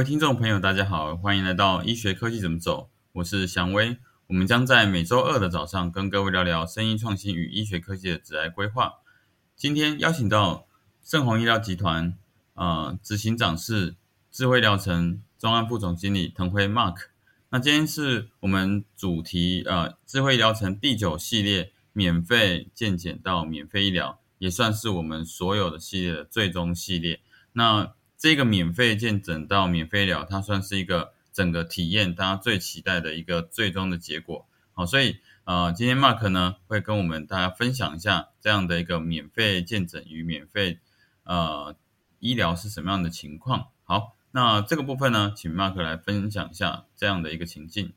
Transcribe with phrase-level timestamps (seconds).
[0.00, 3.98] 位听众朋友，大家好，欢迎来到医学科技怎么走，我是祥威。
[4.28, 8.94] 我们将在每周二的早上跟各位聊聊生医创新与医学科技的职癌规划。
[9.56, 10.66] 今天邀请到
[11.04, 12.16] 盛虹医疗集团
[12.54, 13.94] 呃执行长是
[14.32, 16.96] 智慧疗程专案副总经理滕辉 Mark。
[17.50, 27.20] 那今天是我们主题呃智慧疗程第九系列免费健检到免费医疗，也算是我们所有的系列的最终系列。
[27.52, 34.46] 那这个免费见诊到免费疗，它算是一个整个体验大家最期待的一个最终的结果。
[34.74, 40.80] 好，所以呃，今天 Mark 呢会跟我们大家分享一下这样的一个免费见诊与免费
[41.24, 41.74] 呃
[42.18, 43.68] 医疗是什么样的情况。
[43.84, 47.94] 好，那这个部分呢，请 Mark 来分享一下这样的一个情境。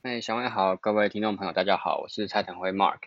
[0.00, 3.00] 哎，小伟好，各位听众朋友大家好，我是蔡腾辉 Mark。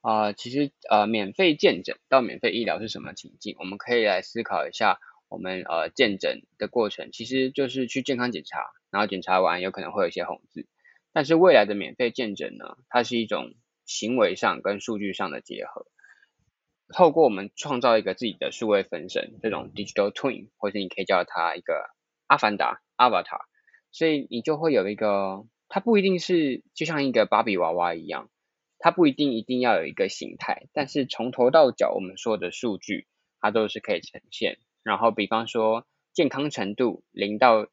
[0.00, 3.54] 啊，其实呃，免费见诊到免费医疗是什么情境？
[3.60, 4.98] 我们可以来思考一下。
[5.30, 10.66] 我们呃见诊的过程其实就是去健康检查，然后检查完有可能会有一些红字，
[11.12, 13.54] 但是未来的免费见诊呢，它是一种
[13.86, 15.86] 行为上跟数据上的结合，
[16.92, 21.88] 透过我们创造一个自己的数位分身，这种 digital twin，或者你可以叫它一个
[22.26, 23.42] 阿凡达 avatar，
[23.92, 28.28] 所以你就会有一个，它不一定是就像一个芭比娃娃一样，
[28.80, 33.06] 它不一定一定要有一个形态，但是从头到脚我们说的数据，
[33.40, 34.58] 它都是可以呈现。
[34.82, 37.68] 然后，比方说健康程度零到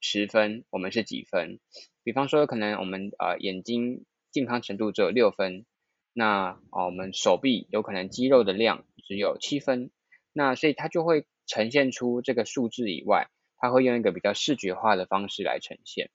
[0.00, 1.58] 十分，我们是几分？
[2.02, 5.66] 比方说，可能我们呃眼睛健康程度只有六分，
[6.12, 9.90] 那啊我们手臂有可能肌肉的量只有七分，
[10.32, 16.10] 那所以它就会呈现出这个数字以外，它会用一个比较视觉化的方式来呈现。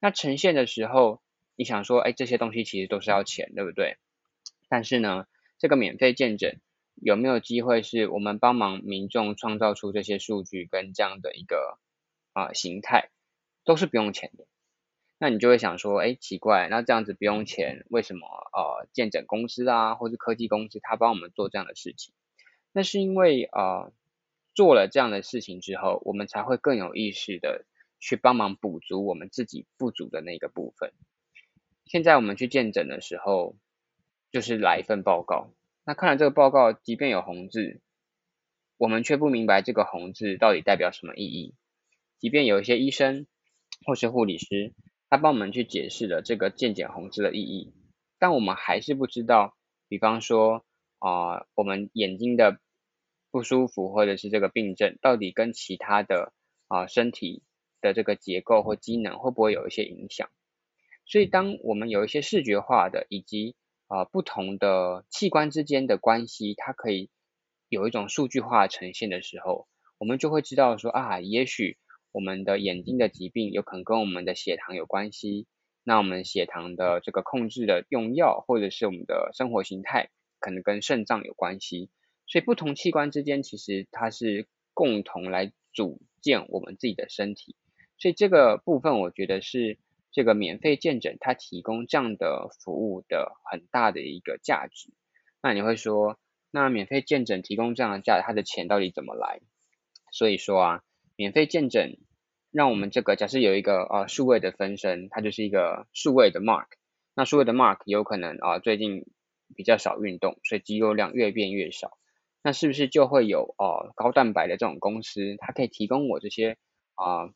[0.00, 1.20] 那呈现的时候，
[1.56, 3.96] 你想说，哎，这些东西其实都是要钱，对不对？
[4.68, 5.26] 但是呢，
[5.58, 6.60] 这个免费见诊。
[6.94, 11.78] 有没有机会是我们帮忙民众创造出这些数据跟这样的一个
[12.32, 13.10] 啊形态，
[13.64, 14.46] 都是不用钱的？
[15.18, 22.12] 那你就会想说，哎，奇怪，那这样子不用钱，为什么呃建诊公司啊，或是科技公司，他帮我们做这样的事情？
[22.72, 23.92] 那是因为呃
[24.54, 27.64] 做了这样的事情之后，我们才会更有意识的
[28.00, 30.92] 去帮忙补足我们自己不足的那个部分。
[31.86, 33.54] 现在我们去见诊的时候，
[34.32, 35.52] 就是来一份报告。
[35.84, 37.80] 那看了这个报告，即便有红字，
[38.76, 41.54] 我们却不明白这个红字到底代表什么意义。
[42.18, 43.26] 即便有一些医生
[43.84, 44.72] 或是护理师，
[45.10, 47.74] 他帮我们去解释了这个健检红字的意义，
[48.18, 49.56] 但我们还是不知道。
[49.88, 50.64] 比方说
[51.00, 52.60] 啊，我们眼睛的
[53.30, 56.32] 不舒服或者是这个病症，到底跟其他的
[56.68, 57.42] 啊身体
[57.80, 60.30] 的这个结构或机能会不会有一些影响？
[61.04, 63.56] 所以，当我们有一些视觉化的以及
[63.92, 67.10] 啊，不同的器官之间的关系，它可以
[67.68, 71.76] 有一种数据化呈现的时候，我们就会知道说啊，也许
[72.10, 75.46] 我们的眼睛的疾病有可能跟我们的血糖有关系，
[75.84, 80.08] 那我们血糖的这个控制的用药，或者是我们的生活形态，
[80.40, 81.90] 可能跟肾脏有关系，
[82.26, 87.56] 所以不同器官之间其实它是共同来组建我们自己的身体，
[87.98, 89.78] 所以这个部分我觉得是。
[90.12, 94.92] 这个免费见诊，它提供这样的服务的很大的一个价值。
[95.42, 96.18] 那你会说，
[96.50, 99.40] 那免费见诊提供这样的价，它的钱到底怎么来？
[100.12, 100.82] 所以说啊，
[101.16, 101.96] 免费见诊
[102.50, 106.66] 让我们这个假设有一个呃数位的分身，它就是一个数位的 Mark。
[107.14, 109.06] 那数位的 Mark 有可能啊最近
[109.56, 111.96] 比较少运动，所以肌肉量越变越少。
[112.42, 116.58] 那是不是就会有哦高蛋白的这种公司，它可以提供我这些
[116.96, 117.32] 啊？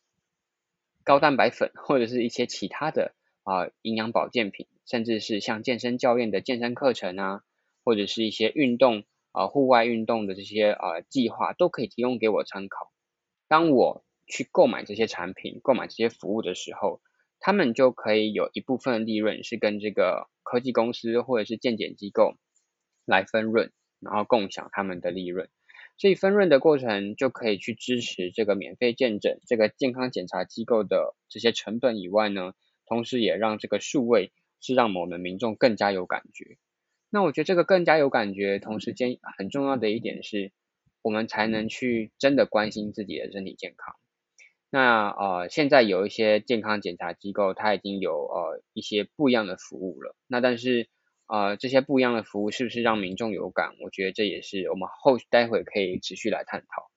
[1.07, 7.43] 高蛋白粉或者是一些其他的啊营养保健品，甚至是像健身教练的健身课程啊，
[7.85, 12.91] 或者是一些运动啊户外运动的这些啊计划，都可以提供给我参考。
[13.47, 17.01] 当我去购买这些产品、购买这些服务的时候，
[17.39, 22.35] 他们就可以有一部分利润是跟这个科技公司或者是健检机构
[23.05, 23.71] 来分润，
[24.01, 25.49] 然后共享他们的利润。
[25.99, 32.53] 所以分润的过程就可以去支持这个免费见诊、这个健康检查机构的这些成本以外呢，
[32.87, 36.59] 同时也让这个数位是让我们民众更加有感觉。
[37.09, 40.53] 那我觉得这个更加有感觉，同时间很重要的一点是，
[41.03, 43.95] 我们才能去真的关心自己的身体健康。
[44.69, 50.15] 那呃，现在有一些健康检查机构，它已经有呃一些不一样的服务了。
[50.27, 50.89] 那但是
[51.27, 53.75] 啊，这些不一样的服务是不是让民众有感？
[53.81, 56.91] 我觉得这也是我们后待会可以持续来探讨。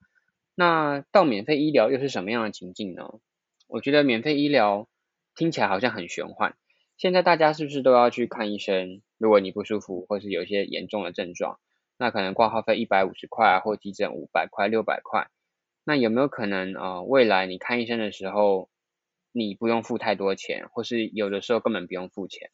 [0.54, 3.20] 那到免费医疗又是什么样的情境呢？
[3.66, 4.88] 我觉得免费医疗
[5.34, 6.56] 听起来好像很玄幻。
[6.96, 9.00] 现在大家是不是都要去看医生？
[9.18, 11.58] 如果你不舒服或是有一些严重的症状，
[11.98, 15.28] 那可能挂号费一百五十块，或急诊五百块、六百块。
[15.84, 18.68] 那有没有可能呃，未来你看医生的时候，
[19.32, 22.50] 你不用付太多钱，或是有的时候根本不用付钱？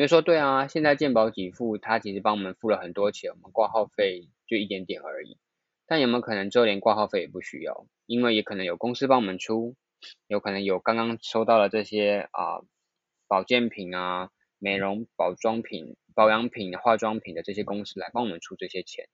[0.00, 5.36] 你会说对啊，现在健保给付，他其实帮我们付了很多钱，我们挂号费就一点点而已。
[5.84, 7.86] 但有没有可能之后连挂号费也不需要？
[8.06, 9.76] 因为也可能有公司帮我们出，
[10.26, 12.62] 有可能有刚刚收到了这些啊
[13.28, 19.06] 保健品啊、美容保妆品、保养品、化妆品的这些公司来帮我们出这些钱。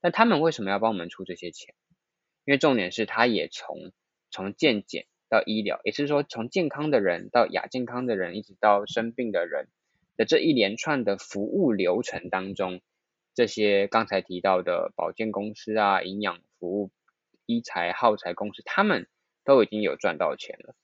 [0.00, 1.74] 但他们为什么要帮我们出这些钱？
[2.46, 3.92] 因为重点是，他也从
[4.30, 9.68] 从健检到医疗，也是说从健康的人到亚健康的人，一直到生病的人
[10.24, 12.80] 这一连串的服务流程当中。
[13.32, 16.90] 这些刚才提到的保健公司啊、营养服务、
[17.46, 19.08] 医材耗材公司，他们
[19.44, 20.74] 都已经有赚到钱了。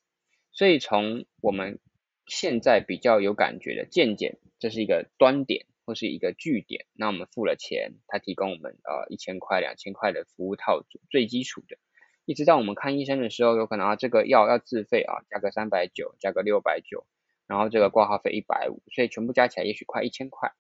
[0.53, 1.81] 所以从我们
[2.27, 6.87] 现在比较有感觉的健检，这是一个端点或是一个据点。
[6.95, 11.77] 那我们付了钱，他提供我们呃一千块、两千块的服务套组，最基础的。
[12.25, 17.07] 一直到我们看医生的时候，有可能啊这个药要自费啊，价格三百九，价格六百九，
[17.47, 20.53] 然后这个挂号费一百五，所以全部加起来也许快一千块。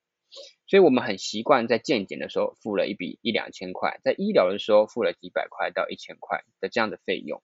[0.66, 7.42] 所以我们很习惯在健检的时候付了一笔一两千块，在医疗的时候付了几百块到一千块的这样的费用。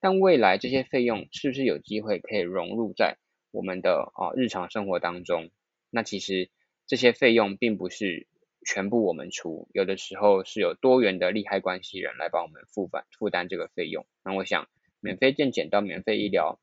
[0.00, 3.18] 但未来这些费用是不是有机会可以融入在
[3.50, 5.50] 我们的啊日常生活当中？
[5.90, 6.50] 那其实
[6.86, 8.28] 这些费用并不是
[8.64, 14.06] 全部我们出，有的时候是有多元的利害关系人来帮我们负担负担这个费用。
[14.22, 14.68] 那我想，
[15.00, 16.60] 免费健检到免费医疗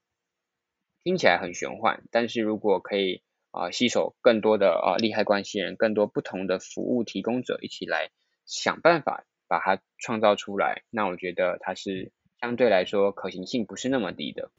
[1.08, 3.22] 听起来很玄幻，但是如果可以。
[3.52, 8.12] 啊，吸收更多的啊利害关系人，更多不同的服务提供者一起来
[8.46, 10.84] 想办法把它创造出来。
[10.92, 14.52] 那我觉得它是相对来说可行性不是那么低的。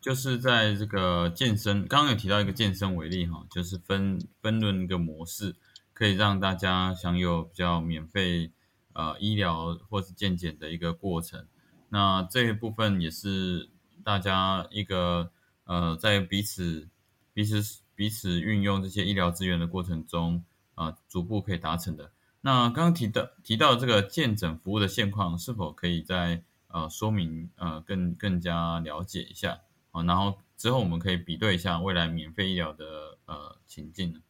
[0.00, 5.54] 就是在这个健身，刚刚有提到一个健身为例哈，就是分分论一个模式，
[5.92, 8.50] 可以让大家享有比较免费
[8.94, 11.46] 呃医疗或是健检的一个过程。
[11.90, 13.68] 那这一部分也是
[14.02, 15.30] 大家一个
[15.70, 16.88] 呃在彼此
[17.32, 17.62] 彼此。
[18.00, 20.42] 彼此运用这些医疗资源的过程中，
[20.74, 22.10] 啊，逐步可以达成的。
[22.40, 30.02] 那刚刚提到提到这个健诊服务的现况，是否可以再呃说明呃更更加了解一下啊？
[30.04, 34.22] 然后之后我们可以比对一下未来免费医疗的呃情境呢？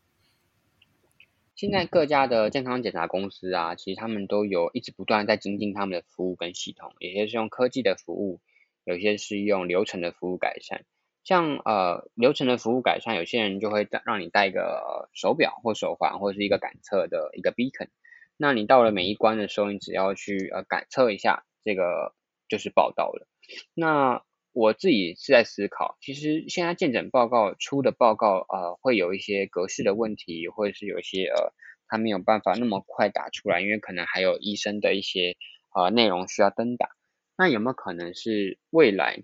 [1.54, 8.40] 现在各家的健康检查公司啊，其实他们都有一直不断在精进他们的服务跟系统，有些是用科技的服务，
[8.82, 10.84] 有些是用流程的服务改善。
[11.22, 17.88] 像呃流程的服务改善，有些人就会让你带一个手表或手环，或者是一个感测的一个 beacon。
[18.36, 22.14] 那你到了每一关的时候，你只要去呃感测一下，这个
[22.48, 23.28] 就是报道了。
[23.74, 24.22] 那
[24.52, 31.52] 我自己是在思考，其实现在健诊报告出的报告呃会有一些格式的问题，或者是有一些呃
[31.86, 35.36] 他没有办法那么快打出来，因为可能还有医生的一些
[35.74, 36.88] 呃内容需要登打。
[37.36, 39.22] 那有没有可能是未来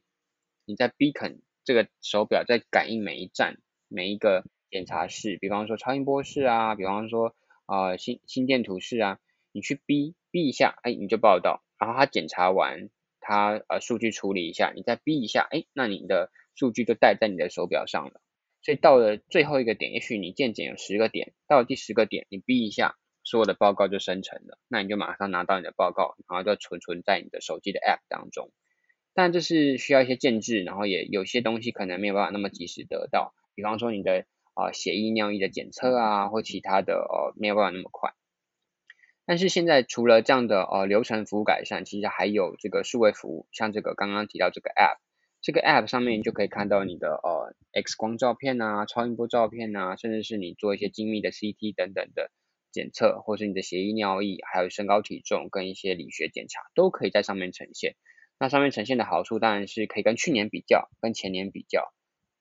[0.64, 3.58] 你在 beacon 这个手表在感应每一站、
[3.88, 7.34] 每一个检查室，比方说超音波室啊，比方说
[7.66, 9.18] 啊心心电图室啊，
[9.50, 12.88] 你去逼逼一下，哎，你就报到，然后他检查完，
[13.20, 18.20] 他呃数据处理一下，你再逼一下，哎，那你的数据就带在你的手表上了。
[18.62, 28.52] 所以到了最后一个点，也许你健检有十个点，到了第十个点，你逼一下，所有的报告就生成了，那你就马上拿到你的报告，然后就存存在你的手机的 App 当中。
[29.16, 38.12] 但这是需要一些建制，然后也有些东西可能没有办法那么及时得到，比方说你的啊血液尿液的检测啊，或其他的呃没有办法那么快。
[39.25, 44.99] 但是现在除了这样的呃流程服务改善，其实还有这个数位服务，像这个刚刚提到这个 App，
[45.40, 52.30] 这个 App 上面就可以看到你的呃 X 光照片啊、超音波照片啊，甚至是你做一些精密的 CT 等等的
[52.70, 57.96] 检测，或是你的血液尿液，还有身高体重跟一些理学检查，都可以在上面呈现。
[58.38, 61.93] 那上面呈现的好处当然是可以跟去年比较，跟前年比较。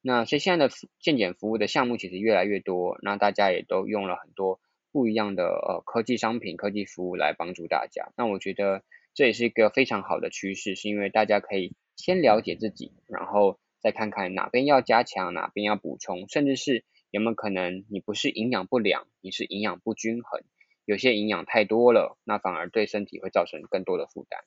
[0.02, 4.60] 那所以现在的健检服务的项目其实越来越多，那大家也都用了很多
[4.92, 8.12] 不一样的呃科技商品、科技服务来帮助大家。
[8.16, 8.84] 那我觉得
[9.14, 20.44] 这也是一个非常好的趋势，是因为大家可以先了解自己，然后再看看哪边要加强，哪边要补充，甚至是有没有可能你不是营养不良，你是营养不均衡，
[20.86, 24.42] 有些营养太多了，那反而对身体会造成更多的负担。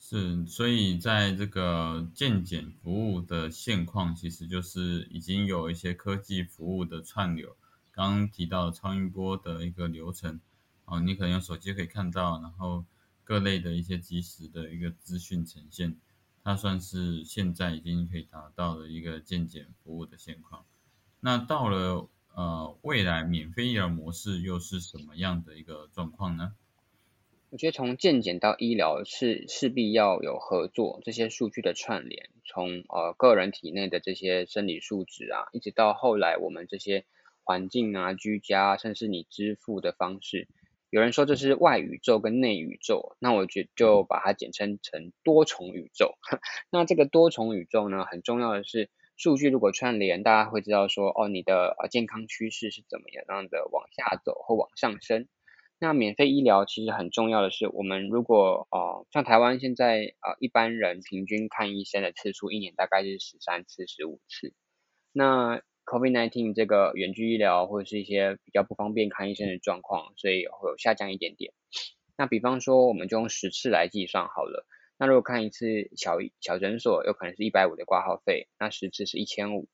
[0.00, 7.56] 是，所以在这个健检服务的现况，其实就是已经有一些科技服务的串流。
[7.90, 10.40] 刚提到超音波的一个流程，
[10.84, 12.84] 哦，你可能用手机可以看到，然后
[13.24, 15.96] 各类的一些即时的一个资讯呈现，
[16.44, 20.64] 它算是现在已经可以达到的一个健检服务的现况。
[21.20, 26.54] 那到了呃未来免费医疗模式又是什么样的一个状况呢？
[27.50, 37.06] 我觉得从健检到医疗是势必要有合作，这些数据的串联，从呃个人体内的这些生理数值啊，一直到后来我们这些
[37.44, 40.46] 环境啊、居家，甚至你支付的方式，
[40.90, 46.18] 有人说这是外宇宙跟内宇宙，那我觉就把它简称成多重宇宙。
[46.70, 55.28] 那这个多重宇宙呢，很重要的是数据如果串联，大家会知道说哦，你的呃健康趋势是怎么样的往下走或往上升。
[55.80, 64.52] 那免费医疗其实很重要的是，我们如果呃像台湾现在呃一般人平均看医生的次数一年大概是十三次十五次，
[65.12, 71.52] 那 COVID-19 这个远距医疗或者是一些比较不方便看医生的状况，所以会有下降一点点。
[72.16, 74.66] 那比方说我们就用十次来计算好了，
[74.98, 79.68] 那如果看一次小小诊所有可能是一百五的挂号费，那十次是一千五，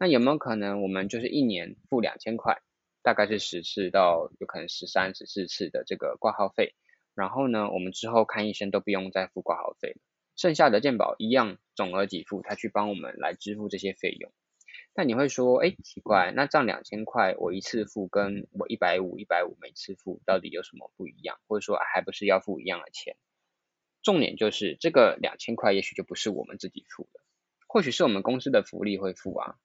[0.00, 2.60] 那有没有可能我们就是一年付两千块？
[3.08, 6.74] 大概是十次到有可能十三、十四次的这个挂号费，
[7.14, 10.00] 然后呢，我们之后看医生都不用再付挂号费了，
[10.36, 14.30] 剩下的健保一样总额给付，他去帮我们来支付这些费用。
[14.92, 21.38] 但你会说，哎，奇怪，那这样两千块我一次付，跟我一百五、一百五每次付到底有什么不一样？
[21.46, 23.16] 或者说还不是要付一样的钱？
[24.02, 27.20] 重点就是这个两千块也许就不是我们自己付的，
[27.68, 29.56] 或许是我们公司的福利会付啊。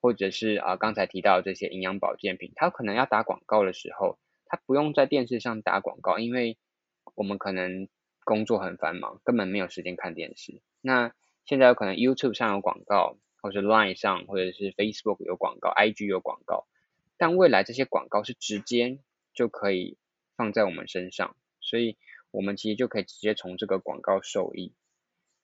[0.00, 6.56] 或者是啊，刚才提到这些营养保健品，它可能要打广告的时候，它不用在电视上打广告，因为
[7.14, 7.88] 我们可能
[8.24, 10.62] 工作很繁忙，根本没有时间看电视。
[10.80, 11.12] 那
[11.44, 16.66] 现在有可能 YouTube 上有广告，或者 Line 上，或者是 Facebook 有广告，IG 有广告，
[17.16, 18.98] 但未来这些广告是直接
[19.34, 19.98] 就可以
[20.36, 21.96] 放在我们身上，所以
[22.30, 24.72] 我们其实就可以直接从这个广告受益。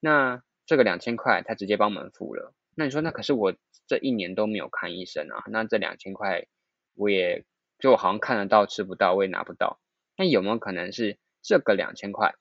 [0.01, 2.55] 那这个两千块，他直接帮我们付了。
[2.79, 3.55] 那你说，那可是我
[3.87, 6.47] 这一年都没有看医生啊，那这两千块
[6.95, 7.47] 我也
[7.79, 9.81] 就好像看得到吃不到，我也拿不到。
[10.19, 12.35] 那有没有可能是这个两千块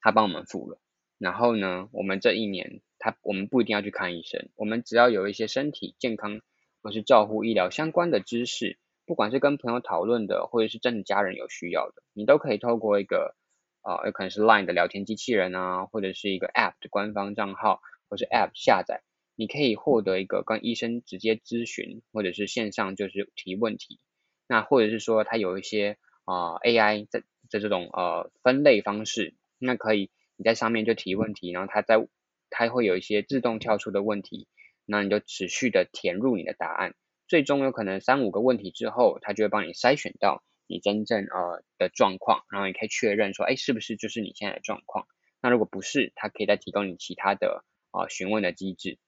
[0.00, 0.80] 他帮我们付了，
[1.18, 6.40] 然后呢，我们这一年他我们不一定要去看医生，我们只要有一些身体健康
[6.82, 8.76] 或是照护医疗相关的知识，
[9.06, 13.36] 不管是跟朋友讨论的，或者是真的家人有需要的，你都可以透过一个
[13.82, 19.02] 啊，有可能是 Line 的聊天机器人啊，或者是一个 App 的官方账号，或是 App 下载。
[19.38, 24.00] 你可以获得一个跟医生直接咨询，或者是线上就是提问题，
[24.48, 32.04] 那或者是说他有一些啊 AI 在在这种呃分类方式，那可以你在上面就提问题，然后它在
[32.50, 34.48] 它会有一些自动跳出的问题，
[34.84, 36.96] 那你就持续的填入你的答案，
[37.28, 45.06] 最终有可能三五个问题之后，它就会帮你筛选到你真正呃的状况，然后你可以确认说，哎，是不是就是你现在的状况？
[45.40, 48.98] 那如果不是，它可以再提供你其他的啊询问的机制。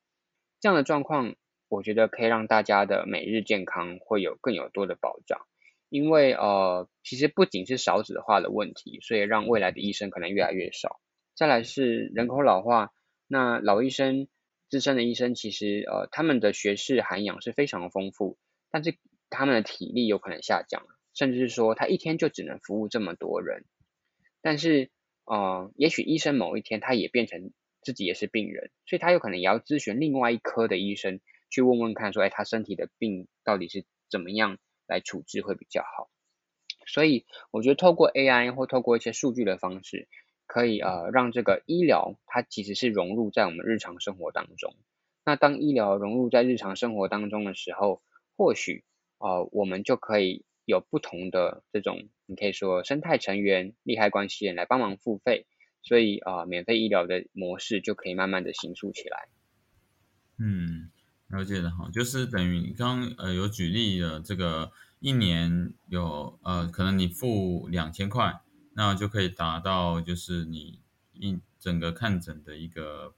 [0.60, 1.34] 这样的状况，
[1.68, 5.46] 我觉得可以让大家的每日健康会有更有多的保障，
[5.88, 11.00] 因为呃，其实不仅是少子化的问题，所以让未来的医生可能越来越少。
[11.34, 12.92] 再来是人口老化，
[13.26, 14.28] 那老医生、
[14.68, 18.36] 资深的医生，其实呃，他们的学识涵养是非常丰富，
[18.70, 18.98] 但是
[19.30, 23.64] 他们的体力有可能下降，甚至是说他一天就只能服务这么多人。
[24.42, 24.90] 但是
[25.24, 27.50] 呃，也许医生某一天他也变成。
[27.82, 36.10] 自己也是病人，所以他有可能也要咨询另外一科的医生，去问问看，说，哎，他身体的病到底是怎么样来处置会比较好。
[36.86, 40.08] 所以我觉得透过 AI 或透过一些数据的方式，
[40.46, 44.74] 可以呃让这个医疗它其实是融入在我们日常生活当中。
[45.24, 48.02] 那当医疗融入在日常生活当中的时候，
[48.36, 48.84] 或许
[49.18, 55.46] 呃我们就可以有不同的这种，你可以说生态成员、利害关系人来帮忙付费。
[55.82, 59.28] 所以啊，免费医疗的模式就可以慢慢的形塑起来。
[60.38, 60.90] 嗯，
[61.28, 68.40] 了解的好，就是等于你刚呃有举例的这个一年有呃可能你付两千块，
[68.74, 70.80] 那就可以达到就是你
[71.12, 73.14] 一整个看诊的一个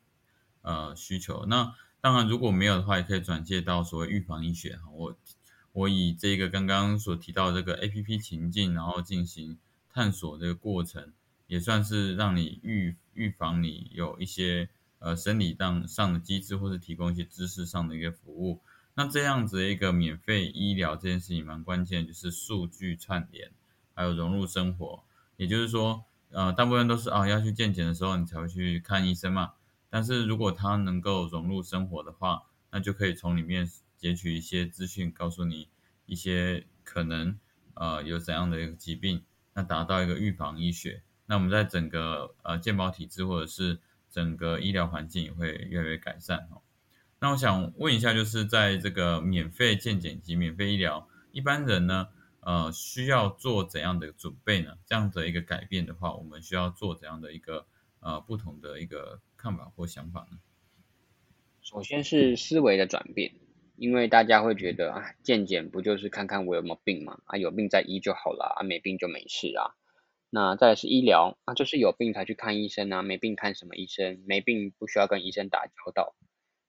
[0.63, 1.45] 呃需求。
[1.47, 4.91] 那当然如果没有的话，也可以转介到所谓预防医学哈。
[4.93, 5.17] 我
[5.73, 9.59] 我以这个刚刚所提到这个 A P P 情境，然后进行
[9.93, 11.13] 探索这个过程。
[11.53, 18.63] 也算是让你预预防你有一些呃生理上上的机制，或是提供一些知识上的一个服务。
[18.95, 23.53] 那这样子一个免费医疗这件事情蛮关键，就是数据串联，
[23.93, 25.05] 还有融入生活。
[25.37, 29.53] 也就是说，呃，大部分都是啊要去健检的时候你才会去看医生嘛。
[29.91, 35.69] 但是如果它能够融入生活的话，那就可以从里面截取一些资讯，告诉你
[36.07, 37.39] 一些可能
[37.75, 41.03] 呃有怎样的一个疾病，那达到一个预防医学。
[41.33, 43.79] 那我们在整个呃健保体制或者是
[44.11, 46.61] 整个医疗环境也会越来越改善哦。
[47.21, 52.09] 那我想问一下，就是在这个免费健检及免费医疗，一般人呢，
[52.41, 54.77] 呃需要做怎样的准备呢？
[54.85, 57.65] 这样的一个改变的话，我们需要做怎样的一个
[58.01, 60.39] 呃不同的一个看法或想法呢？
[61.63, 63.33] 首先是思维的转变，
[63.77, 67.21] 因为大家会觉得啊，健检不就是看看我有没有病嘛？
[67.25, 69.73] 啊，有病再医就好了，啊，没病就没事啊。
[70.35, 74.25] 那再是医疗，啊，就是有病才去看医生啊，没病看什么医生？
[74.27, 76.17] 没病不需要跟医生打交道。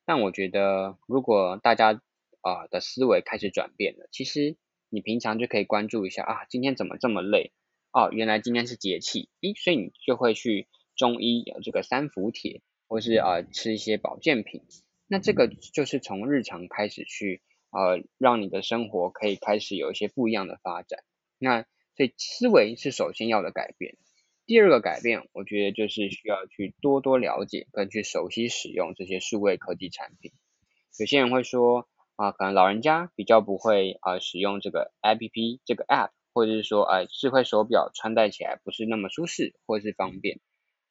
[0.05, 2.01] 但我觉得，如果大家
[2.41, 4.58] 啊的思维开始转变了，其实
[4.89, 7.53] 你平常就可以关注一下啊，今天怎么这么累？
[7.93, 10.67] 哦，原来今天是节气，咦，所以你就会去
[10.98, 14.62] 中医有这个三伏帖，或是啊吃一些保健品。
[15.08, 17.41] 那这个就是从日常开始去，
[17.72, 21.00] 呃，让你的生活可以开始有一些不一样的发展。
[21.38, 23.97] 那所以思维是首先要的改变。
[24.45, 30.31] 第二个改变，我觉得就是需要去多多了解跟去熟悉使用这些数位科技产品。
[31.00, 40.39] 有些人会说啊，可能老人家比较不会啊使用这个 APP 这个 App，或者是说啊智慧手表穿戴起来不是那么舒适或是方便。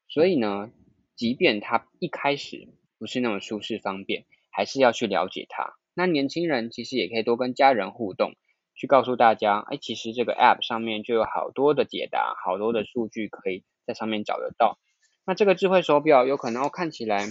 [0.09, 0.73] 所以呢，
[1.15, 2.69] 即便他一开始
[2.99, 5.75] 不是那么舒适方便，还是要去了解它。
[5.95, 8.35] 那年轻人其实也可以多跟家人互动，
[8.75, 14.79] 去告诉大家，哎，其实这个 App 上面就有好多的解答，好多的数据可以在上面找得到。
[15.25, 17.27] 那这个智慧手表有可能看起来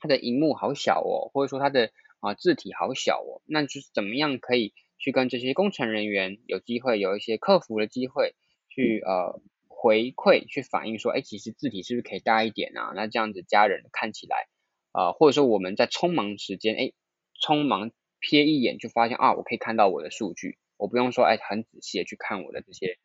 [0.00, 1.90] 它的荧幕好小哦，或者说它的
[2.20, 8.34] 啊字体好小哦，那就是怎么样可以去跟这些工程人员有机会有一些客服的机会
[8.68, 12.92] 去呃回馈去反映说，哎，其实字体是不是可以大一点啊？
[12.94, 14.48] 那这样子家人看起来。
[14.92, 16.92] 啊，或者说我们在匆忙时间，哎，
[17.38, 22.98] 匆忙瞥一眼就发现啊，我可以看到我的数据，我不用说哎很仔细的去看我的这些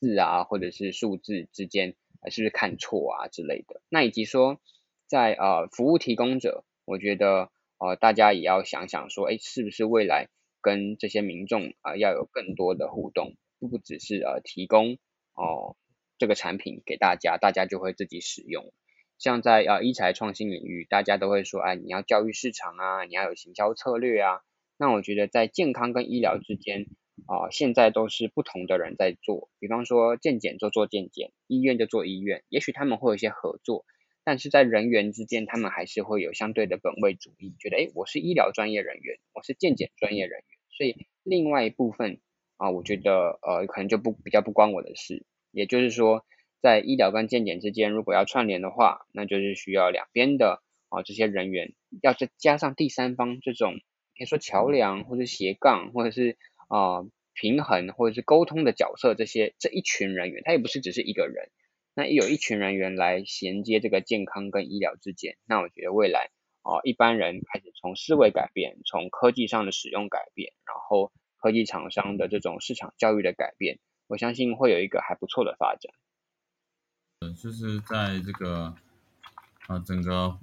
[0.00, 1.94] 字啊，或者是数字之间
[2.30, 3.80] 是不是看错啊之类的。
[3.88, 4.60] 那以及说
[5.06, 10.28] 在呃服务提供者，我觉得呃大家也要想想说，哎，是不是未来
[10.60, 14.98] 跟这些民众啊要有更多的互动，不只是呃提供
[15.34, 15.76] 哦
[16.18, 18.72] 这个产品给大家，大家就会自己使用。
[19.18, 24.40] 像在呃医材创新领域，大家都会说，哎，你要教育市场啊，你要有行销策略啊。
[24.76, 26.86] 那我觉得在健康跟医疗之间
[27.26, 29.50] 啊，现在都是不同的人在做。
[29.58, 33.84] 比方说健检就做健检，医院就做医院，也许他们会有一些合作，
[34.24, 42.20] 但是在人员之间，他们还是会有相对的本位主义，觉得哎，我是医疗专业人员，我是健检专业人员，所以另外一部分
[42.56, 45.24] 啊，我觉得呃可能就不比较不关我的事。
[45.50, 46.24] 也就是说。
[46.64, 53.74] 在医疗跟健检之间，如果要串联的话，那就是需要两边的啊这些人员，要再加上第三方这种
[54.16, 56.38] 可以说桥梁或者斜杠或者是
[56.74, 61.50] 啊平衡或者是沟通的角色，这些这一群人员，他也不是只是一个人，
[61.94, 66.30] 那有一群人员来衔接这个健康跟医疗之间，那我觉得未来
[66.62, 75.92] 啊一般人开始从思维改变，从科技上的使用改变，然后科技厂商的这种市场教育的改变，我相信会有一个还不错的发展。
[77.40, 78.74] 就是在这个
[79.68, 80.38] 啊，整个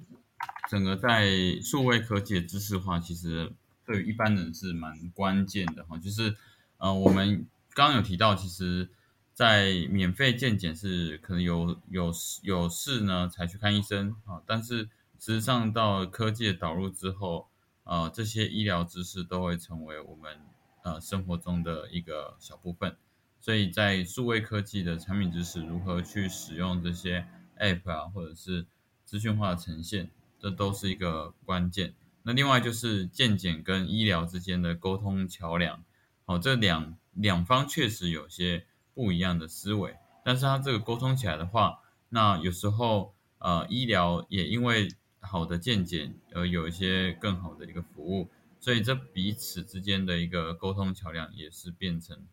[0.69, 1.29] 整个在
[1.61, 3.51] 数位科技的知识化，其实
[3.91, 5.97] 对一般人是蛮关键的哈。
[5.97, 6.35] 就是
[6.77, 8.89] 呃，我们刚刚有提到，其实，
[9.33, 12.11] 在免费健检是可能有有
[12.43, 17.47] 有事呢才去看医生啊，但是实际上到科技的导入之后，
[17.83, 20.39] 呃，这些医疗知识都会成为我们
[20.83, 22.95] 呃生活中的一个小部分。
[23.39, 27.25] 所以在数位科技的产品知识如何去使用这些
[27.59, 28.65] App 啊，或者是
[29.03, 31.93] 资讯化的呈现，这都是一个关键。
[32.23, 35.83] 那另外就是健检跟医疗之间的沟通桥梁，
[36.25, 41.79] 好，这两两方确实有些不一样的思维，但是它这个沟通起来的话，
[42.09, 44.87] 那有时候呃医疗也因为
[45.19, 48.29] 好的健检而有一些更好的一个服务，
[48.59, 52.25] 所以这彼此之间的一个沟通桥梁也是变成。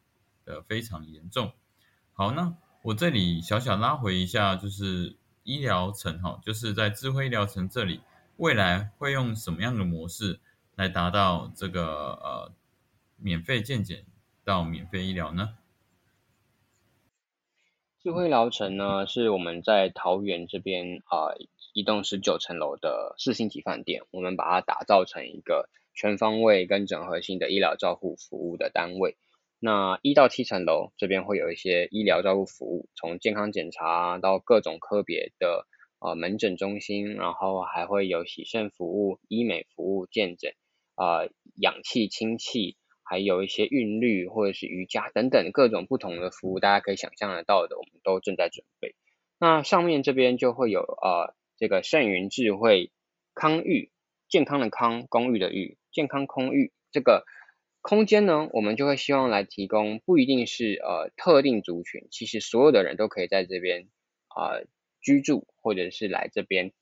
[0.48, 1.53] 的非常严重。
[2.14, 8.01] 好，那我这里小小拉回一下，就是医疗层哈，就是在智慧医疗层这里，
[8.38, 10.38] 未来会用什么样的模式
[10.77, 12.53] 来达到这个呃
[13.16, 14.05] 免费健检
[14.44, 15.57] 到免费医疗呢？
[18.01, 21.35] 智慧疗程呢，是我们在桃园这边啊
[21.72, 29.16] 一栋十九层楼的四星级饭店，我们把它打造成一个全方位跟整合性的医疗照护服务的单位。
[29.59, 35.66] 那一到七层楼这边会有一些医疗照护服务，从健康检查到各种科别的
[36.00, 40.52] 呃门诊中心，然后还会有洗肾服务、医美服务、健诊
[40.94, 48.94] 啊、氧气、氢气，还有一些韵律或者是瑜伽等等各种不同的服务，大家可以想象得到的，我们都正在准备。
[49.38, 52.90] 那上面这边就会有呃这个盛云智慧
[53.34, 53.90] 康裕
[54.28, 57.24] 健康的康公寓的裕健康空域这个。
[57.80, 63.88] 空间呢，我们就会希望来提供，不一定是呃特定族群，其实所有的人都可以在这边
[64.26, 64.58] 啊
[65.00, 66.72] 居住，或者是来这边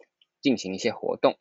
[0.41, 1.37] 进行一些活动。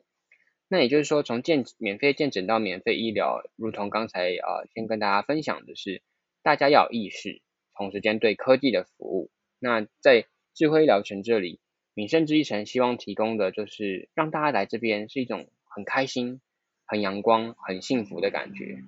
[0.68, 6.02] 那也就是说，从健免费健诊到免费医疗，如同刚才啊先跟大家分享的是，
[6.42, 7.40] 大家要有意识，
[7.76, 9.30] 同时间对科技的服务。
[9.58, 11.60] 那在智慧医疗城这里，
[11.94, 16.40] 敏生之一城希望提供的就是让大家来这边是一种很开心、
[16.84, 18.78] 很阳光、很幸福的感觉。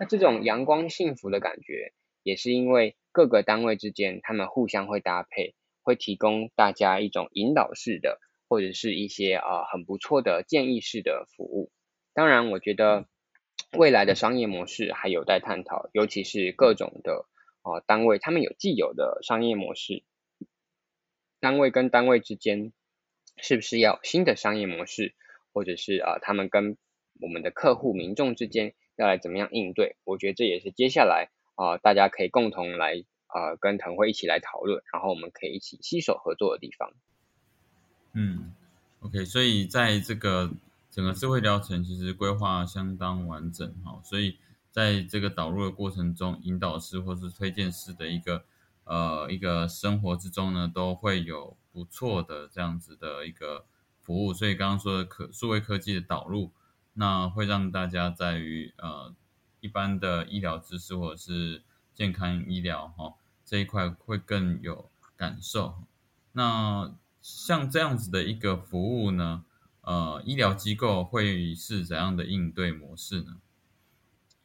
[0.00, 5.54] 那这种阳光幸福的感觉，也是因为各个单位之间他们互相会搭配，
[5.86, 8.20] 会提供大家一种引导式的。
[8.48, 11.72] 或者是一些啊很不错的建议式的服务，
[12.14, 13.08] 当然我觉得
[13.76, 17.26] 未来的商业模式还有待探讨，尤其是各种的
[17.62, 20.04] 啊单位，他们有既有的商业模式，
[21.40, 22.72] 单位跟单位之间
[23.36, 25.16] 是不是要新的商业模式，
[25.52, 26.78] 或者是啊他们跟
[27.20, 29.96] 我们的客户民众之间要来怎么样应对？
[30.04, 33.04] 我觉得这也是接下来啊大家可以共同来
[33.36, 36.90] 啊跟腾辉一起来讨论，然后我们可以一起携手合作的地方。
[38.14, 38.54] 嗯
[39.00, 40.50] ，OK，所以在这个
[40.90, 44.38] 整个智慧疗程其实规划相当完整哈，所以
[44.70, 48.44] 在这个导入的过程中，引导师或是推荐师的一个
[48.84, 53.66] 呃一个生活之中呢，都会有不错的这样子的一个
[54.00, 54.32] 服务。
[54.32, 56.52] 所以刚刚说的可数位科技的导入，
[56.94, 59.14] 那会让大家在于呃
[59.60, 61.62] 一般的医疗知识或者是
[61.94, 63.14] 健康医疗哈
[63.46, 65.76] 这一块会更有感受。
[66.32, 69.44] 那像这样子的一个服务呢，
[69.80, 73.40] 呃，医疗机构会是怎样的应对模式呢？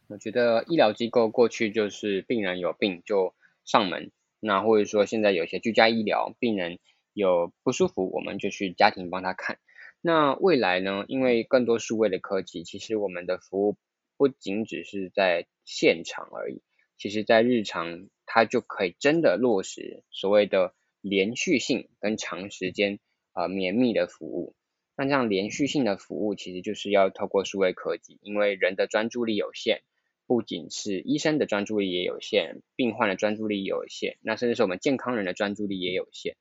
[0.08, 3.34] 我觉得医疗机构过去就是病人有病就
[3.66, 6.80] 上门，那或者说现在有些居家医疗，病人
[7.14, 9.58] 有不舒服我们就去家庭帮他看。
[10.02, 13.78] 那未来呢，因为更多数位的科技，其实我们的服务
[14.18, 16.62] 不仅只是在现场而已，
[16.98, 20.74] 其实在日常它就可以真的落实所谓的。
[21.04, 23.00] 连续性跟长时间
[23.34, 24.54] 呃绵密的服务，
[24.96, 29.82] 那这样连续性的服务其实就是要透过数位科技，因为人的专注力有限，
[30.28, 36.36] 不仅是医生的专注力也有限，病患的专注力有限，那甚至是我们健康人的专注力也有限。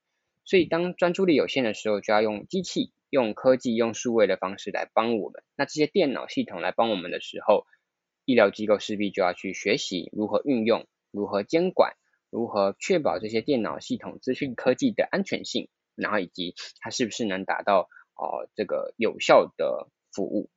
[0.44, 5.42] 所以当专注力有限的时候，就要用机器、用科技、用数位的方式来帮我们。
[5.56, 7.64] 那这些电脑系统来帮我们的时候，
[8.26, 11.94] 医疗机构势必就要去学习如何运用、如何监管。
[12.32, 20.48] 如何确保这些电脑系统、资讯科技的安全性，然后以及它是不是能达到哦这个有效的服务？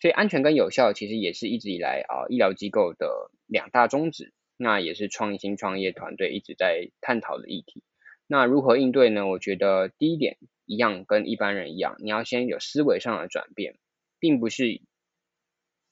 [0.00, 7.84] 所以安全跟有效其实也是一直以来啊医疗机构的两大宗旨，那也是创新创业团队一直在探讨的议题。
[8.26, 9.28] 那如何应对呢？
[9.28, 13.78] 我觉得第一点一样跟一般人一样，你要先有思维上的转变，
[14.18, 14.80] 并不是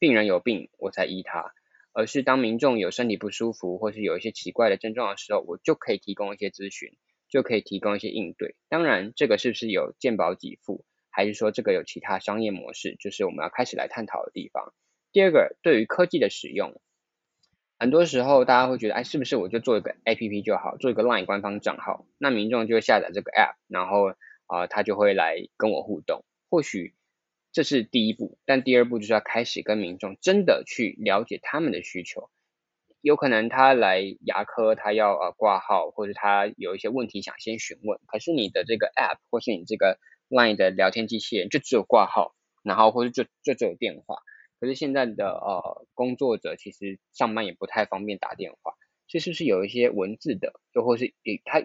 [0.01, 1.55] 病人有病我才医他。
[1.99, 6.93] 而是当民众有身体不舒服，或是有一些奇怪的症状的时候，我就可以提供一些咨询，
[7.29, 8.55] 就可以提供一些应对。
[8.69, 14.73] 当然，这个是不是有健保给付，还是说这个有其他商业模式，就是我们要开始来探讨的地方。
[15.11, 16.81] 第二个，对于科技的使用，
[17.81, 24.15] 很多时候大家会觉得，哎，是不是我就做一个 APP 就好，做一个 LINE 官方账号，那民众就会下载这个 App，然后
[24.47, 26.25] 啊，他就会来跟我互动。
[26.49, 26.95] 或许。
[27.59, 32.31] 这是第一步，但第二步就是要开始跟民众真的去了解他们的需求。
[33.01, 37.99] 有可能他来牙科，他要呃挂号，或者他有一些问题想先询问。
[38.07, 44.19] 可是你的这个 App 或是你这个 Line 的聊天机器人就只有挂号，然后或者就就只有电话。
[44.61, 48.75] 可是现在的呃工作者其实上班也不太方便打电话，
[49.09, 51.13] 所以是不是有一些文字的，又或是
[51.45, 51.59] 他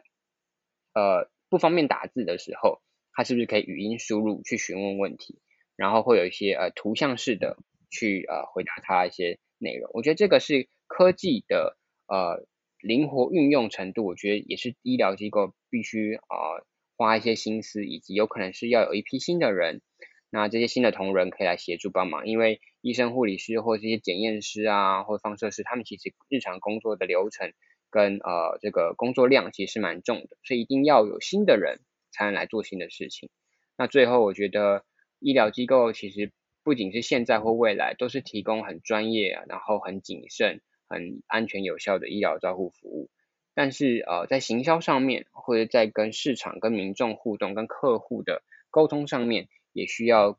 [0.99, 5.39] 呃不方便打字的时候，他是不是可以语音输入去询问问题？
[5.83, 7.57] 然后会有一些呃图像式的
[7.91, 11.75] 去呃回答他一些内容，我觉得这个是科技的
[12.07, 12.47] 呃
[12.79, 16.63] 灵活运用程度，我觉得也是医疗机构必须啊
[16.95, 19.81] 花一些心思，以及有可能是要有一批新的人，
[20.29, 27.51] 那这些新的同仁可以来协助帮忙，因为医生、护理师或这些检验师啊，或放射师，他们其实日常工作的流程
[27.89, 31.81] 跟呃这个工作量其实是蛮重的，所以一定要有新的人
[32.13, 33.29] 才能来做新的事情。
[33.77, 34.85] 那最后我觉得。
[35.23, 36.31] 医疗机构其实
[36.63, 43.09] 不仅是现在或未来，都是提供很专业，然后很谨慎、很安全有效的医疗照护服务。
[43.55, 50.37] 但是呃，在行销上面，或者在跟市场、跟民众互动、跟客户的沟通上面，也需要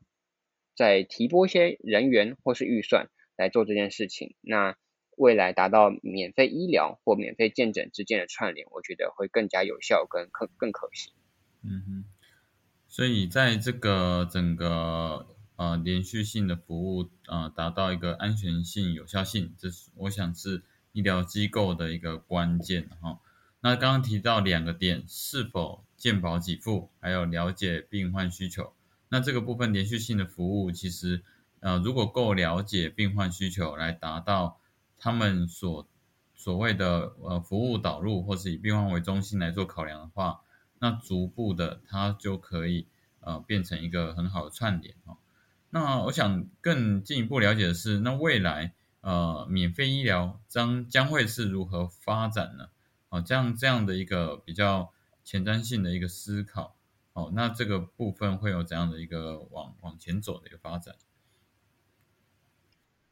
[0.77, 4.35] 再提拨一些人员或是预算来做这件事情。
[4.41, 4.77] 那
[5.17, 11.15] 未来达到免费医疗或免费见诊之间的串联，我觉得会更加有效、更更更可行。
[11.63, 12.14] 嗯哼。
[12.95, 15.27] 所以在这个整个
[15.57, 23.19] 呃连续性的服务，呃达到一个安全性、有效性，这是我想是医疗机构的一个关键哈。
[23.59, 28.73] 那刚刚提到两个点，是否健保给付，还有了解病患需求。
[29.09, 31.25] 那这个部分连续性的服务，其实
[31.59, 34.61] 呃如果够了解病患需求，来达到
[34.97, 35.89] 他们所
[36.37, 40.43] 所谓的呃服务导入，或是以病患为中心来做考量的话，
[40.85, 42.87] 那逐步的它就可以
[43.21, 45.17] 呃变成一个很好的串联哦。
[45.71, 52.69] 那我想更进一步了解的是，那未来呃免费医疗将将会是如何发展呢？
[53.09, 54.93] 哦，这样这样的一个比较
[55.25, 56.77] 前瞻性的一个思考，
[57.15, 60.95] 哦，那这个部分会有怎样的一个往往前走的一个发展？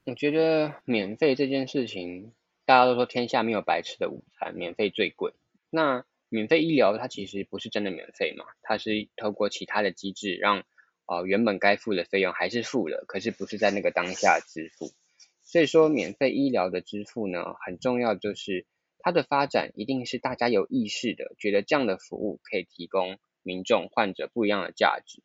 [0.04, 2.32] 我觉得免费这件事情，
[2.66, 5.32] 大家都说天下没有白吃的午餐，免费最贵。
[5.70, 10.64] 那免费医疗它其实不是真的免费嘛，它是透过其他的机制让
[11.04, 14.92] 呃原本该付的费用还是付了，可是不是在那个当下支付。
[15.44, 18.64] 所以说免费医疗的支付呢，很重要就是
[19.00, 25.22] 它的发展一定是大家有意识的，觉得这样的服务可以提供民众患者不一样的价值。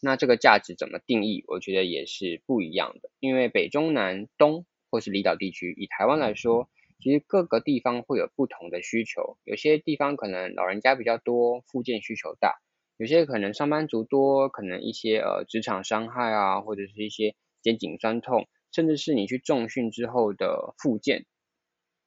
[0.00, 1.44] 那这个价值怎么定义？
[1.48, 9.38] 我觉得也是不一样的，因为北中南东或是离岛地区，以台湾来说，其实各个地方会有不同的需求。
[9.44, 12.50] 有些地方可能老人家比较多，附件需求大；
[12.96, 21.26] 有些可能上班族多，可能一些呃职场伤害啊，或者是一些肩颈酸痛，甚至是你去重训之后的附件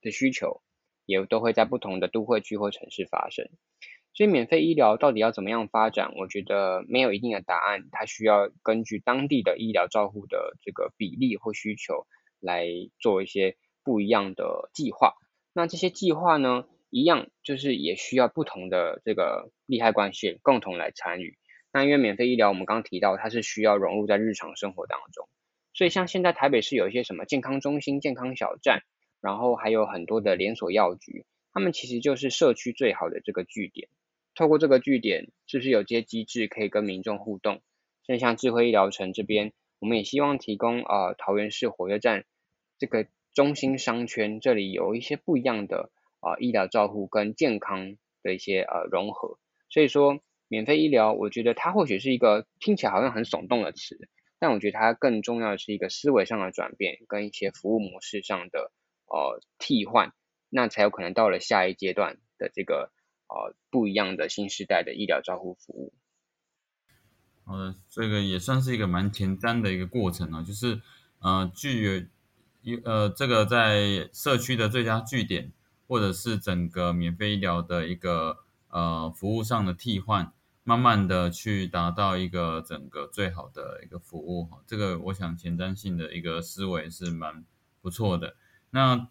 [0.01, 0.61] 的需求，
[1.05, 3.49] 也都会在不同的都会区或城市发生。
[4.13, 6.13] 所以免费医疗到底要怎么样发展？
[6.17, 12.05] 我觉得没有一定的答案，它需要根据当地的医疗照护的这个比例或需求
[12.39, 12.65] 来
[12.99, 13.55] 做一些
[13.89, 15.15] 不一样的计划。
[15.51, 21.39] 那这些计划呢，一样就是也需要不同的这个利害关系共同来参与。
[21.73, 25.27] 那因为免费医疗我们刚提到，它是需要融入在日常生活当中，
[25.73, 28.83] 所以像现在台北市有一些什么健康中心、健康小站，
[29.21, 33.89] 然后还有很多的连锁药局，他们其实就是社区最好的这个据点。
[34.35, 37.61] 透过这个据点，是不是有这些机制可以跟民众互动？
[38.05, 42.25] 像像智慧医疗城这边，我们也希望提供啊桃园市火车站
[42.77, 49.37] 这个中心商圈，这里有一些不一样的啊医疗照护跟健康的一些呃融合。
[49.69, 58.71] 所以说，免费医疗，我觉得它或许是一个听起来好像很耸动的词，但我觉得它更重要的是一个思维上的转变，跟一些服务模式上的
[59.05, 60.13] 呃替换，
[60.49, 62.91] 那才有可能到了下一阶段的这个。
[63.31, 65.93] 呃，不一样的新时代的医疗照护服务。
[67.45, 70.81] 好的，这个也算是一个蛮前瞻的一个过程啊，就是
[71.19, 72.03] 呃，具有
[72.83, 75.51] 呃这个在社区的最佳据点，
[75.87, 80.31] 或者是整个免费医疗的一个呃服务上的替换，
[80.63, 84.59] 慢慢的去达到一个整个最好的一个服务哈。
[84.65, 87.43] 这个我想前瞻性的一个思维是蛮
[87.81, 88.35] 不错的。
[88.69, 89.07] 那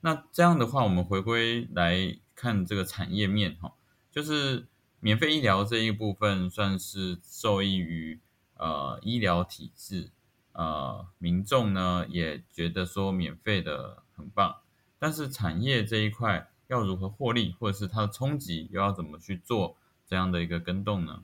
[0.00, 2.18] 那这样的话，我们回归来。
[2.34, 3.74] 看这个产业面哈，
[4.10, 4.66] 就是
[4.98, 8.18] 免费医疗这一部分算是受益于
[8.56, 10.10] 呃医疗体制，
[10.52, 14.56] 呃民众呢也觉得说免费的很棒，
[14.98, 21.22] 但是产业这一块要如何获利，或者是它的冲击又要怎么去做这样的一个跟动呢？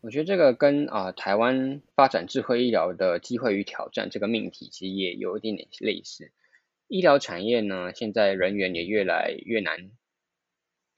[0.00, 6.32] 我觉得这个跟啊台湾发展智慧医疗的机会与挑战这个命题其实也有一点点类似。
[6.88, 9.90] 医疗产业呢，现在人员也越来越难。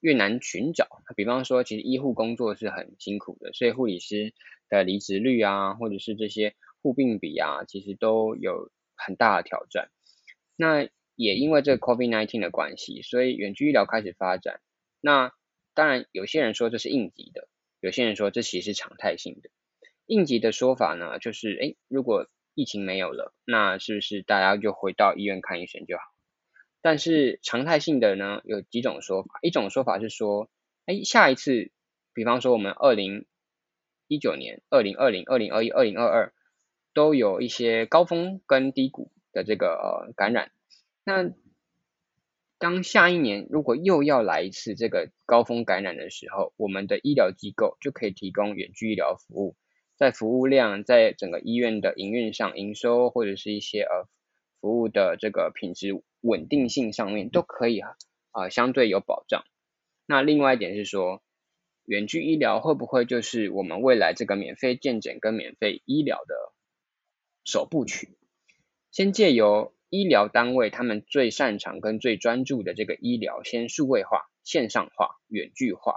[0.01, 4.35] 越难寻找，比方说，其实医护工作是很辛苦的，所以护理师
[4.69, 9.91] 的离职率啊，或者是这些护病比啊，其实都有很大的挑战。
[10.55, 14.61] 那也因为这个 COVID-19 的关系，所以远距医疗开始发展。
[15.01, 15.33] 那
[15.73, 17.49] 当然，有些人说这是应急的，
[17.81, 19.49] 有些人说这其实是常态性的。
[20.05, 26.03] 应急的说法呢，就是诶，如果疫情没有了，那是不是大家就回到医院看医生就好？
[26.83, 29.39] 但是常态性的呢，有几种说法。
[29.41, 30.51] 一种说法是说，
[30.85, 31.73] 哎，下一次，
[32.13, 33.25] 比方说我们二零
[34.07, 36.34] 一九年、二零二零、二零二一、二零二二，
[36.95, 40.53] 都有一些高峰跟低谷的这个感染。
[41.05, 41.31] 那
[42.59, 49.57] 当下一年如果又要来一次这个高峰感染的时候，我们的医疗机构就可以提供远距医疗服务，
[49.99, 54.09] 在服务量、在整个医院的营运上、营收或者是一些呃
[54.61, 56.03] 服务的这个品质。
[56.27, 57.81] 稳定性上面都可以
[58.31, 59.45] 啊，相对有保障。
[60.07, 61.23] 那另外一点是说，
[61.85, 66.54] 远距医疗会不会就是我们未来这个免费健诊跟免费医疗的
[67.45, 68.17] 首部曲？
[68.91, 75.97] 先借由医疗单位他们最擅长跟最专注的这个医疗，先数位化、线上化、远距化，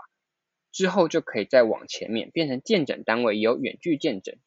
[0.71, 4.37] 之后就可以再往前面变成健诊单位有远距健诊，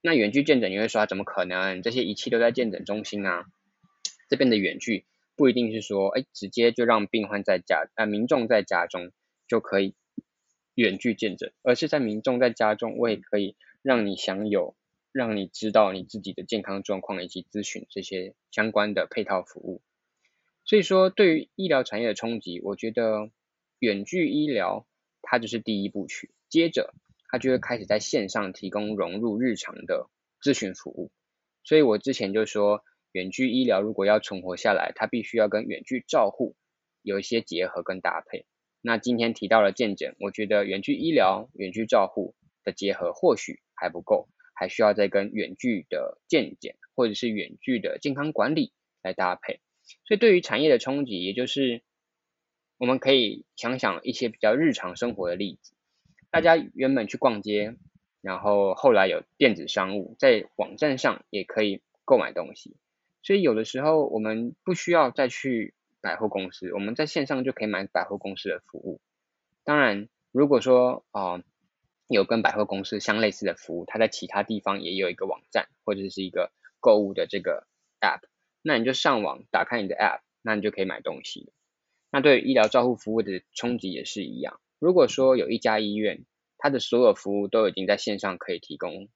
[0.00, 1.82] 那远距见诊你会说怎么可能？
[1.82, 3.44] 这些仪器都在见诊中心啊？
[4.28, 9.12] 这边的远距不一定是说，哎，直接就让病患在家，呃，民众在家中
[9.46, 9.94] 就可以
[10.74, 14.74] 远距见诊，而是在民众在家中，我也可以让你享有，
[15.12, 19.82] 让你知道你自己的健康状况以及咨询这些相关的配套服务。
[20.64, 23.30] 所以说，对于医疗产业的冲击，我觉得
[23.78, 24.86] 远距医疗
[25.22, 26.92] 它就是第一步曲，接着
[27.30, 30.08] 它就会开始在线上提供融入日常的
[30.42, 31.10] 咨询服务。
[31.64, 36.54] 所以我之前就说，远距医疗如果要存活下来，它必须要跟远距照护
[37.02, 38.44] 有一些结合跟搭配。
[38.82, 49.60] 那今天提到了健诊，我觉得远距医疗、远距照护的结合或许还不够，还需要再跟远距的健检或者是远距的健康管理来搭配。
[50.04, 51.82] 所以，对于产业的冲击，也就是
[52.76, 55.74] 我们可以想想一些比较日常生活的例子。
[56.30, 57.76] 大家原本去逛街，
[58.20, 62.76] 然后后来有电子商务，在网站上也可以购买东西。
[63.22, 69.00] 所以，有的时候我们不需要再去百货公司，我们在线上就可以买百货公司的服务。
[69.64, 71.42] 当然，如果说啊
[72.08, 77.66] 有跟百货公司相类似的服务，它在其他地方也有一个网站或者是一个购物的这个
[78.00, 78.22] App。
[78.62, 81.52] 那你就上网打开你的 App，那你就可以买东西。
[82.10, 84.60] 那对医疗照护服务的冲击也是一样。
[84.78, 86.24] 如果说有一家医院，
[86.56, 89.08] 它的所有服务都已经在线上可以提供，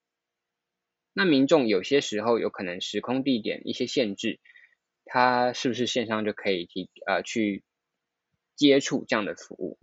[1.12, 4.38] 那民众有些时候有可能时空地点一些限制，
[5.05, 7.64] 他是不是线上就可以提呃去
[8.55, 9.78] 接触这样的服务？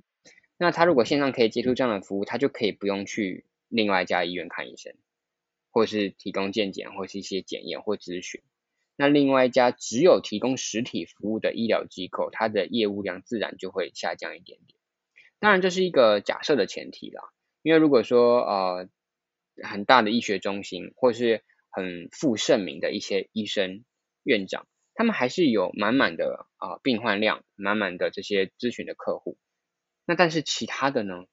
[0.61, 4.93] 那他如果线上可以接触这样的服务，他就可以不用去另外一家医院看医生，
[5.71, 8.41] 或是提供健检或是一些检验或咨询。
[8.97, 14.77] 那另外一家只有提供实体服务的医疗机构，它的业务量自然就会下降一点点。
[15.39, 17.23] 当然这是一个假设的前提啦，
[17.61, 18.89] 因为如果说呃
[19.63, 23.85] 很大的医学中心或是很负盛名的一些医生
[24.23, 29.37] 院长，他们还是有满满的啊病患量，满满的这些咨询的客户。
[30.09, 31.25] 那但是其他的呢？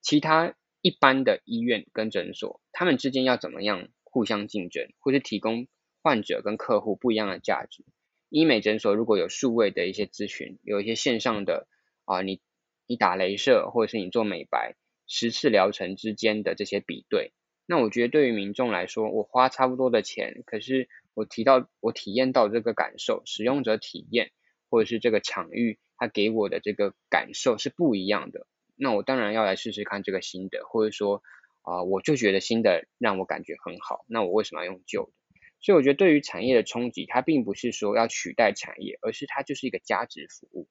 [0.00, 5.66] 其他一般的医院跟诊所，他们之间要怎么样互相竞争，或是提供？
[6.00, 7.84] 患者跟客户不一样的价值。
[8.28, 11.66] 医美诊所如果有数位的一些咨询，有一些线上的
[12.04, 12.40] 啊，你
[12.86, 14.76] 你打镭射或者是你做美白，
[15.08, 17.32] 十次疗程之间的这些比对，
[17.66, 24.30] 那我觉得对于民众来说，我花差不多的钱，可是我提到我体验到这个感受，使用者体验
[24.70, 28.46] 或者是这个场域，它给我的这个感受是不一样的。
[28.76, 31.22] 那我当然要来试试看这个新的，或者说
[31.62, 35.12] 啊，我就觉得新的让我感觉很好，那我为什么要用旧的？
[35.60, 40.68] 所以我觉得，对于产业的冲击，它并不是说要取代产业，而是它就是一个价值服务。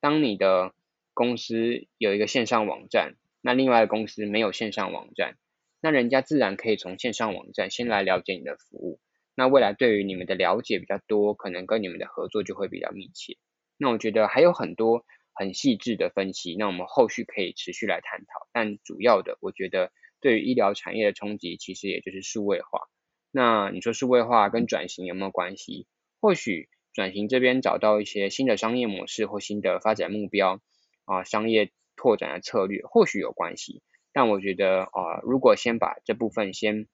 [0.00, 0.72] 当你的
[1.12, 5.36] 公司有一个线上网站，那另外的公司没有线上网站，
[5.82, 9.00] 那人家自然可以从线上网站先来了解你的服务。
[9.34, 13.36] 那未来对于你们的了解比较多，可能跟你们的合作就会比较密切。
[13.82, 18.46] 那我觉得还有很多很细致的分析，那我们后续可以持续来探讨。
[18.52, 19.90] 但主要的，我觉得
[20.20, 22.90] 对于医疗产业的冲击，其实也就是数位化。
[23.30, 25.86] 那你说数位化跟转型有没有关系？
[26.20, 30.60] 或许转型这边找到一些新的商业模式或新的发展目标
[31.06, 33.82] 啊，商业拓展的策略或许有关系。
[34.12, 36.86] 但我觉得啊，如果先把这部分先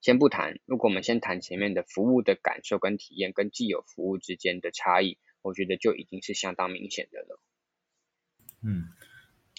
[0.00, 7.40] 先不谈，如果我们先谈前面的服务的感受跟体验跟既有服务之间的差异，我觉得就已经是相当明显的了。
[8.62, 8.88] 嗯，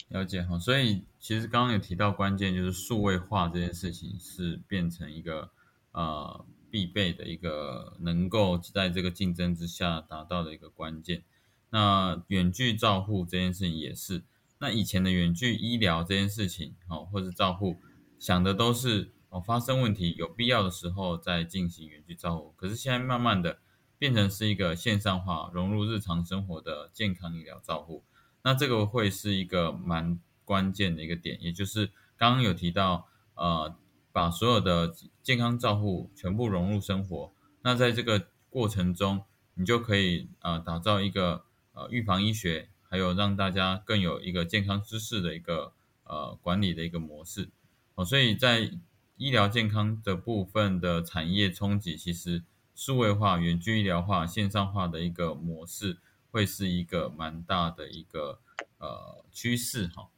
[0.10, 0.58] 了解哈。
[0.58, 5.52] 所以其实刚刚有提到关键就是数位化这件事情是变成一个。
[5.96, 11.24] 呃，必备的一个能够在这个竞争之下达到的一个关键。
[11.70, 14.24] 那远距照护这件事情也是。
[14.58, 17.78] 那以前的远距医疗这件事情，哦，或者照护，
[18.18, 22.52] 想的都是哦发生问题有必要的时候再进行远距照护。
[22.58, 23.60] 可是现在慢慢的
[24.04, 28.04] 变成是一个线上化融入日常生活的健康医疗照护。
[28.42, 31.86] 那这个会是一个蛮关键的一个点，也就是
[32.18, 33.74] 刚刚有提到呃。
[34.16, 39.24] 把所有的健康照护全部融入生活，那在这个过程中，
[39.56, 45.74] 你就可以呃打造一个呃预防医学，还有让大家更有一个健康知识的一个
[46.04, 47.50] 呃管理的一个模式
[47.96, 48.06] 哦。
[48.06, 48.70] 所以在
[49.18, 52.44] 医疗健康的部分的产业冲击，其实
[52.76, 55.98] 数位化、远距医疗化、线上化的一个模式，
[56.32, 58.40] 会是一个蛮大的一个
[58.78, 60.10] 呃趋势哈。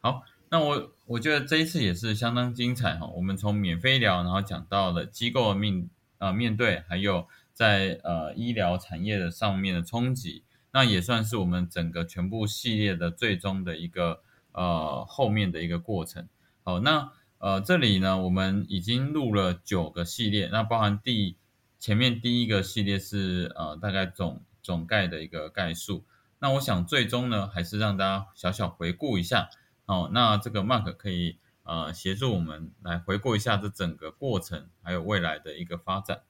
[0.00, 0.22] 好。
[0.50, 16.26] 那我我觉得这一次也是相当精彩哈，我们从免费医疗，然后讲到了机构的面呃面对，还有在呃医疗产业的上面的冲击，那也算是我们整个全部系列的最终的一个呃后面的一个过程。
[16.62, 21.36] 好，那呃，这里呢，我们已经录了九个系列，那包含第
[21.78, 26.04] 前面第一个系列是呃大概总总概的一个概述。
[26.40, 29.48] 那我想最终呢，还是让大家小小回顾一下。
[29.86, 36.22] 哦，那这个 Mark 可以呃协助我们来回顾一下这整个过程，还有未来的一个发展。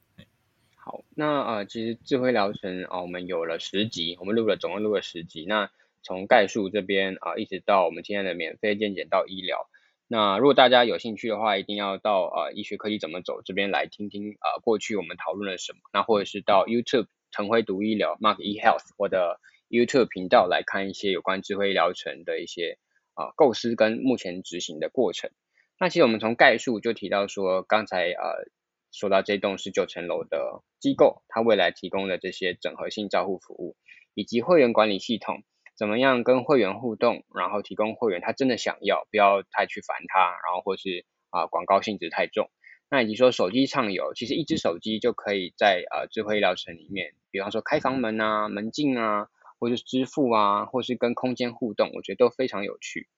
[0.77, 5.45] 好，那呃，其实智慧疗程啊，我们有了十集，我们录了总共录了十集。
[5.45, 5.71] 那
[6.03, 9.69] 从概述这边啊，一直到我们今天的免费健检到医疗。
[10.09, 15.79] 那如果大家有兴趣的话，一定要到呃医学科技怎么走这边来听听啊，过去我们讨论了什么。
[15.93, 19.39] 那或者是到 YouTube 陈辉读医疗 Mark E Health 我的
[19.69, 22.79] YouTube 频道来看一些有关智慧医疗程的一些
[23.15, 25.31] 啊构思跟目前执行的过程。
[25.79, 28.51] 那其实我们从概述就提到说，刚才呃。
[28.91, 33.77] 说到这栋十九层楼的机构，它未来提供的这些整合性照护服务，
[34.15, 35.43] 以及会员管理系统，
[35.79, 42.51] 怎么样跟会员互动，然后提供会员他真的想要，不要太去烦他，然后或是啊广告性质太重。
[42.91, 49.29] 那以及说手机畅游，其实一只手机就可以在呃智慧医疗城里面，比方说开房门啊、门禁啊，
[49.61, 53.09] 或是支付啊，或是跟空间互动，我觉得都非常有趣。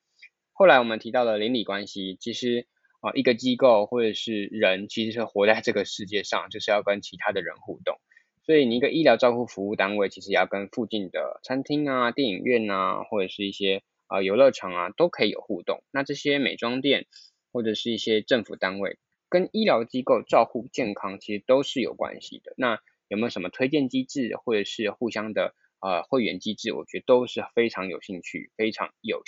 [0.52, 2.68] 后来我们提到了邻里关系，其实。
[3.02, 7.96] 啊，一个机构或者是人，其实是活在这个世界上，就是要跟其他的人互动。
[8.42, 15.82] 所以，你一个医疗照护服务单位，其实也要跟附近的餐厅啊、电影院啊，或者是一些啊游乐场啊，都可以有互动。
[15.92, 17.06] 那这些美妆店
[17.52, 22.54] 或者是一些政府单位，跟医疗机构照护健康，其实都是有关系的。
[22.56, 26.72] 那有没有什么推荐机制，或者是互相的呃会员机制？
[26.72, 29.22] 我觉得都是非常有兴趣、非常有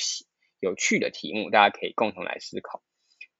[0.58, 2.82] 有趣的题目，大家可以共同来思考。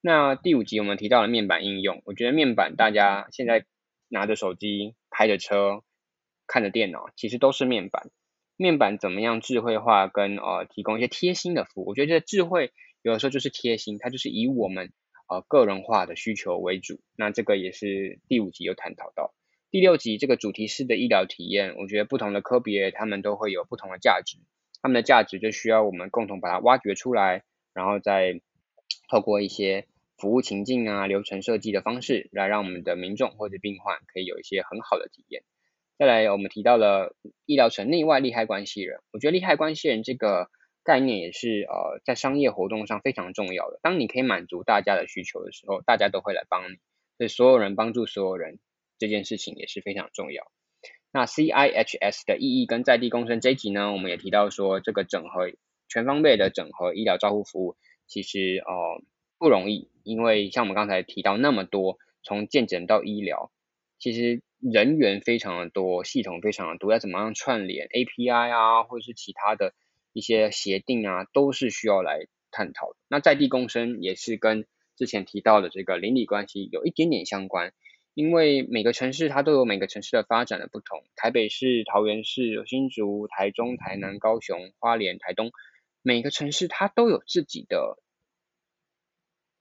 [0.00, 3.64] 那第五集我们提到了面板应用，我觉得面板大家现在
[4.12, 5.82] 拿着手机、开着车、
[6.46, 8.10] 看着电脑，其实都是面板。
[8.58, 11.86] 面板怎么样智慧化跟呃提供一些贴心的服务？
[11.86, 14.92] 我觉得智慧有的时候就是贴心，它就是以我们
[15.30, 17.00] 呃个人化的需求为主。
[17.16, 19.32] 那这个也是第五集有探讨到。
[19.70, 24.36] 第六集这个主题式的医疗体验，我觉得不同的科别他们都会有不同的价值，
[24.82, 28.42] 他们的价值就需要我们共同把它挖掘出来，然后再
[29.08, 29.86] 透过一些。
[30.22, 35.42] 服务情境啊，流程设计的方式，来让我们的民众或者病患可以有一些很好的体验。
[35.98, 40.48] 再来，我们提到了医疗城内外利害关系人，我觉得利害关系人这个
[40.84, 43.80] 概念也是呃在商业活动上非常重要的。
[43.82, 46.76] 当你可以满足大家的需求的时候，大家都会来帮你，
[47.18, 48.60] 所以所有人帮助所有人
[48.98, 50.44] 这件事情也是非常重要。
[51.10, 55.50] 那 CIHS 的意义跟在地共生这一集呢，我们也提到说，这个整合
[55.88, 59.02] 全方位的整合医疗照护服务，其实呃。
[59.38, 63.50] 不容易，因为像我们刚才提到那么多，从健诊到医疗，
[63.98, 69.74] 其实人员非常的多，系统非常的多，要怎么样串联 API 啊，或者是其他的
[70.12, 72.96] 一些协定啊，都是需要来探讨的。
[73.08, 77.72] 那在地共生也是跟之前提到的这个邻里关系有一点点相关，
[78.14, 85.50] 因为每个城市它都有每个城市的发展的不同，台北市、桃园市、新竹、台中、台南、高雄、花莲、台东，
[86.02, 87.98] 每个城市它都有自己的。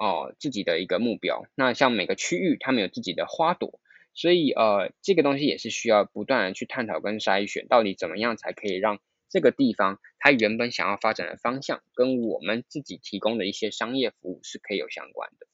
[0.01, 1.45] 哦，自己的一个目标。
[1.53, 3.79] 那像每个区域，他们有自己的花朵，
[4.15, 8.97] 所以呃，这个东西也是需要不断的去探讨跟筛选，到底怎么样才可以让
[9.29, 15.45] 这个地方它原本想要发展的方向，跟我们自己提供的一些商业服务是可以有相关的。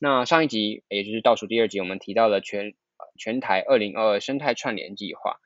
[0.00, 2.74] 那上一集，也就是倒数第二集，我们提到了全
[3.16, 5.36] 全台二零二二生态串联计划。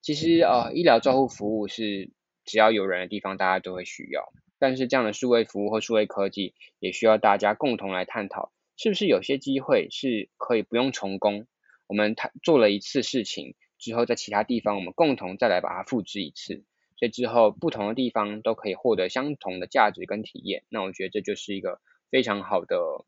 [0.00, 2.10] 其实呃，医疗照护服务是
[2.46, 4.32] 只要有人的地方，大家都会需要。
[4.62, 11.48] 但是这样的数位服务或数位科技，也需要大家共同来探讨，是不是有些机会是可以不用重工，
[11.88, 16.62] 我们谈做了一次事情之后，在其他地方我们共同再来把它复制一次，
[16.96, 20.62] 所以之后不同的地方都可以获得相同的价值跟体验。
[20.68, 21.80] 那我觉得这就是一个
[22.12, 23.04] 非常好的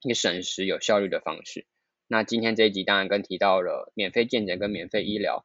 [0.00, 1.66] 一个省时有效率的方式。
[2.06, 5.44] 那今天这一集当然跟提到了免费健诊跟免费医疗，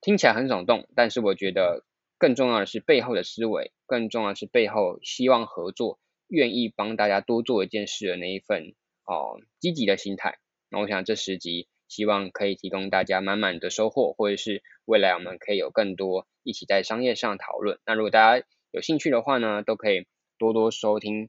[0.00, 1.84] 听起来很耸动，但是我觉得。
[2.24, 10.38] 更重要的是背后的思维，更重要的是背后希望合作、愿意帮大家多做一件事的那一份哦积极的心态。
[10.70, 17.78] 那我想这十集希望可以提供大家满满的收获，或者是未来我们可以有更多一起在商业上讨论。
[17.84, 20.06] 那如果大家有兴趣的话呢，都可以
[20.38, 21.28] 多多收听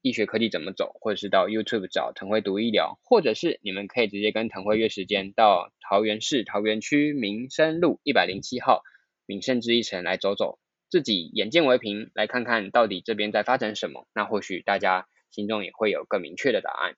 [0.00, 8.82] 医学科技怎么走，或者是到 YouTube 找腾辉读医疗，或者是你们可以直接跟腾辉约时间到桃园市桃园区民生路一百零七号。
[9.30, 10.58] 名胜之一城来走走，
[10.88, 14.08] 自己眼见为凭，来看看到底这边在发展什么。
[14.12, 16.96] 那或许大家心中也会有更明确的答案。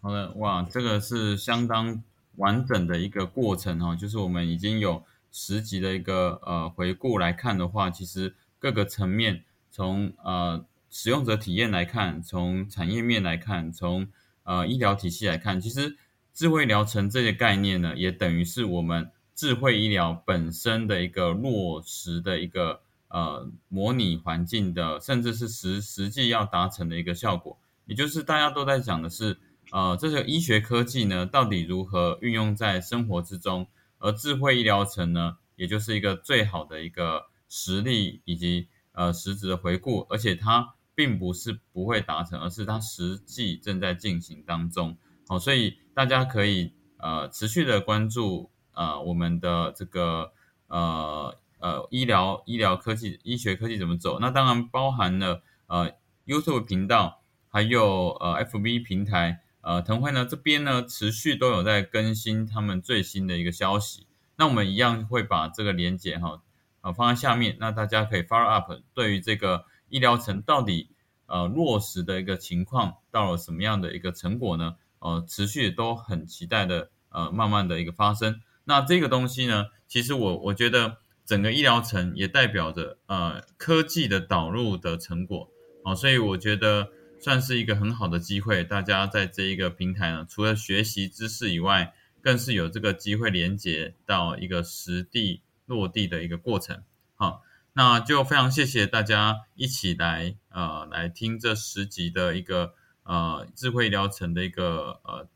[0.00, 2.02] 好的，哇，这个是相当
[2.34, 3.96] 完整的一个过程哦。
[3.96, 14.08] 就是我们已经有十集的一个呃回顾来看的话，其实各个层面，从呃使用者体验来看，从产业面来看，从
[14.42, 15.96] 呃医疗体系来看，其实
[16.34, 27.56] 智慧疗程这些概念呢，也等于是我们智慧医疗本身的一个落实的一个呃模拟环境的，甚至是实实际要达成的一个效果。
[27.84, 29.38] 也就是大家都在讲的是，
[29.70, 33.68] 呃，这个医学科技呢，到底如何运用在生活之中？
[33.98, 44.96] 而智慧医疗城呢，也就是一个最好的一个实例以及呃实质的回顾，而且它并不是不会达成，而是它实际正在进行当中。
[45.28, 50.32] 好，所以大家可以呃持续的关注呃我们的这个
[50.68, 54.20] 呃呃医疗医疗科技医学科技怎么走。
[54.20, 55.90] 那当然包含了呃
[56.24, 57.20] YouTube 频道。
[57.48, 64.06] 还有呃，FB 平台，呃，腾辉呢这边呢持续都有在更新他们最新的一个消息。
[64.36, 66.42] 那我们一样会把这个连接哈，
[66.82, 68.70] 呃放在下面，那大家可以 follow up。
[68.92, 70.90] 对于这个医疗城到底
[71.24, 74.76] 呃落实的一个情况，到了什么样的一个成果呢？
[74.98, 78.42] 呃，持续都很期待的呃慢慢的一个发生。
[78.66, 85.48] 那这个东西呢，其实我我觉得整个医疗城也代表着呃科技的导入的成果，
[85.84, 86.90] 哦，所以我觉得。
[87.18, 96.84] 算是一个很好的机会，大家在这一个平台呢，除了学习知识以外，更是有这个机会连接到一个实地落地的一个过程。
[97.14, 97.42] 好，
[97.72, 105.26] 那就非常谢谢大家一起来呃来听这十集的一个呃智慧疗程的一个呃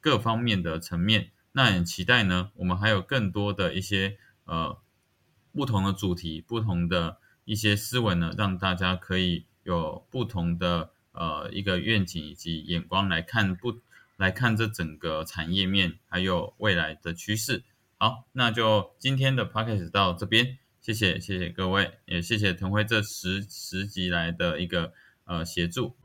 [0.00, 1.30] 各方面的层面。
[1.52, 4.78] 那很期待呢，我们还有更多的一些呃
[5.52, 10.90] 不同的主题、不同的一些思维呢，让大家可以有不同的。
[11.12, 13.80] 呃，一个愿景以及眼光来看不
[14.16, 17.64] 来看这整个产业面，还有未来的趋势。
[17.98, 24.92] 好，那就今天的 p o c a s t 到这边，谢谢谢谢各位，也谢谢腾辉这十十集来的一个
[25.24, 25.96] 呃协助。